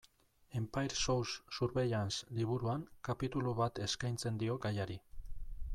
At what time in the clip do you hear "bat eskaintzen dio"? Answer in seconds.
3.61-4.57